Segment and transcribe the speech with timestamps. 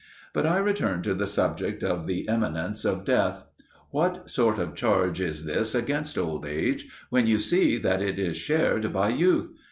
[0.33, 3.45] But I return to the subject of the imminence of death.
[3.91, 8.35] What sort of charge is this against old age, when you see that it is
[8.35, 9.53] shared by youth?